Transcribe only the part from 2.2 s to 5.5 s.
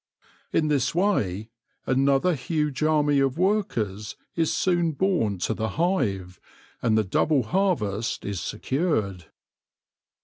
huge army of workers is soon born